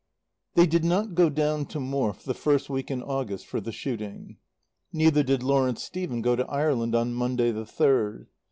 [0.01, 3.71] XIX They did not go down to Morfe the first week in August for the
[3.71, 4.37] shooting.
[4.91, 8.25] Neither did Lawrence Stephen go to Ireland on Monday, the third.